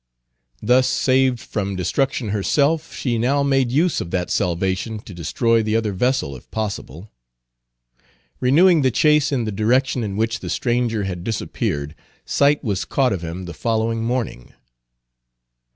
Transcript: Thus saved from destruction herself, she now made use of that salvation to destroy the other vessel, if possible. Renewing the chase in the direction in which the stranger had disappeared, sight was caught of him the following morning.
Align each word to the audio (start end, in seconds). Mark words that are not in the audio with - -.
Thus 0.63 0.87
saved 0.87 1.39
from 1.39 1.75
destruction 1.75 2.29
herself, 2.29 2.91
she 2.91 3.19
now 3.19 3.43
made 3.43 3.71
use 3.71 4.01
of 4.01 4.09
that 4.09 4.31
salvation 4.31 4.97
to 4.97 5.13
destroy 5.13 5.61
the 5.61 5.75
other 5.75 5.93
vessel, 5.93 6.35
if 6.35 6.49
possible. 6.49 7.11
Renewing 8.39 8.81
the 8.81 8.89
chase 8.89 9.31
in 9.31 9.45
the 9.45 9.51
direction 9.51 10.03
in 10.03 10.17
which 10.17 10.39
the 10.39 10.49
stranger 10.49 11.03
had 11.03 11.23
disappeared, 11.23 11.93
sight 12.25 12.63
was 12.63 12.83
caught 12.83 13.13
of 13.13 13.21
him 13.21 13.45
the 13.45 13.53
following 13.53 14.03
morning. 14.03 14.53